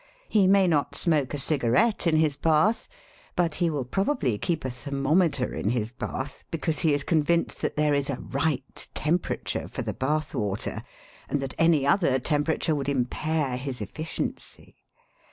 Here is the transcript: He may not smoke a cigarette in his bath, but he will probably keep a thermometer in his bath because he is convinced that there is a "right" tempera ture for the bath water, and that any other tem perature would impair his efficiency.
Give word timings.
He 0.27 0.47
may 0.47 0.67
not 0.67 0.95
smoke 0.95 1.31
a 1.31 1.37
cigarette 1.37 2.07
in 2.07 2.15
his 2.17 2.35
bath, 2.35 2.89
but 3.35 3.53
he 3.61 3.69
will 3.69 3.85
probably 3.85 4.35
keep 4.39 4.65
a 4.65 4.71
thermometer 4.71 5.53
in 5.53 5.69
his 5.69 5.91
bath 5.91 6.43
because 6.49 6.79
he 6.79 6.91
is 6.95 7.03
convinced 7.03 7.61
that 7.61 7.75
there 7.75 7.93
is 7.93 8.09
a 8.09 8.15
"right" 8.19 8.87
tempera 8.95 9.37
ture 9.37 9.67
for 9.67 9.83
the 9.83 9.93
bath 9.93 10.33
water, 10.33 10.81
and 11.29 11.39
that 11.39 11.53
any 11.59 11.85
other 11.85 12.17
tem 12.17 12.43
perature 12.43 12.75
would 12.75 12.89
impair 12.89 13.57
his 13.57 13.79
efficiency. 13.79 14.75